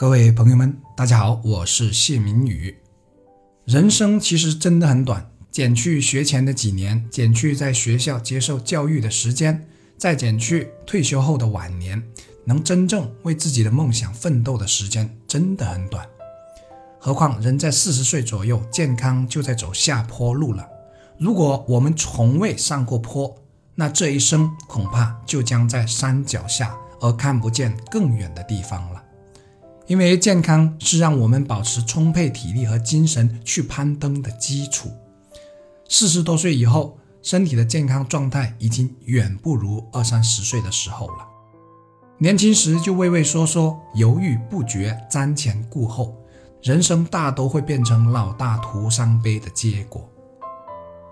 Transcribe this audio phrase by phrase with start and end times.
[0.00, 2.74] 各位朋友们，大家好，我是谢明宇。
[3.66, 9.68] 人生其实真的很短，减去学前的几年，减去在学校接受教育的时间，
[9.98, 12.02] 再减去退休后的晚年，
[12.46, 16.08] 能真正为自己的梦想奋斗的时间真的很短。
[16.98, 20.66] 何况人在四十岁左右，健康就在走下坡路了。
[21.18, 23.36] 如果我们从未上过坡，
[23.74, 29.04] 那这一生恐怕就将在山脚下，而看不见更远的地方了。
[29.90, 34.88] 因为健康是让我们保持充沛体力和精神去攀登的基础。
[35.88, 41.26] 四十多岁以后，身体的健康状态已经远不如二三十岁的时候了。
[42.18, 46.16] 年轻时就畏畏缩缩、犹豫不决、瞻前顾后，
[46.62, 50.08] 人生大都会变成老大徒伤悲的结果。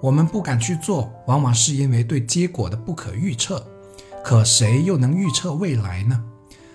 [0.00, 3.66] 我们不敢去做，往往是因为对结果的不可预测。
[4.22, 6.22] 可谁又能预测未来呢？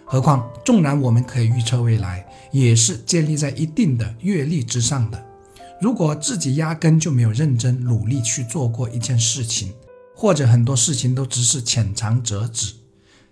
[0.05, 5.25] 何况，纵然我们可以预测未来，也是建立在一定的阅历之上的。
[5.81, 9.73] 如果自己压根就没有认真努力去做过一件事情，
[10.15, 12.73] 或者很多事情都只是浅尝辄止，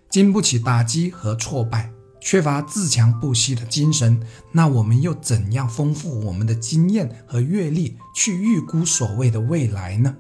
[0.10, 4.20] 经不起打击和挫败，缺乏自强不息的精神，
[4.52, 10.16] 那我们又怎样丰富我们的经验和阅历，去预估所谓的未来呢？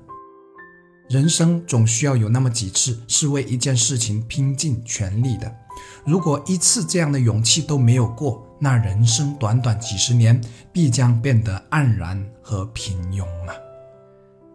[1.09, 5.54] 人生总需要有那么几次是为一件事情拼尽全力的。
[6.05, 13.55] 如果一次这样的勇气都没有过，那人生短短几十年必将变得黯然和平庸啊！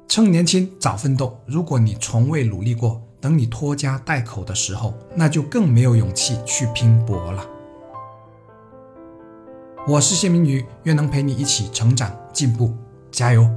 [0.07, 1.39] 趁年轻早奋斗。
[1.47, 7.45] 如果你从未努力过，等你拖家带口的时候，那就更没有勇气去拼搏了。
[9.87, 12.75] 我是谢明宇，愿能陪你一起成长进步，
[13.11, 13.49] 加油！